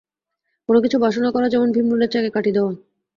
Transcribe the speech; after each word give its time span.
কোন 0.69 0.75
কিছু 0.83 0.97
বাসনা 0.99 1.29
করা 1.31 1.47
যেন 1.49 1.63
ভীমরুলের 1.75 2.11
চাকে 2.13 2.29
কাটি 2.35 2.51
দেওয়া। 2.51 2.71